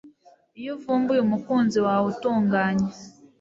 [0.59, 2.89] Iyo uvumbuye umukunzi wawe utunganye